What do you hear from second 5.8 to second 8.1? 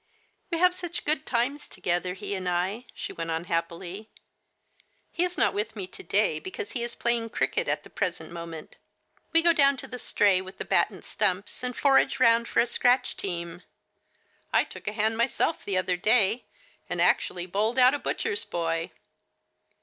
to day, because he is playing cricket at the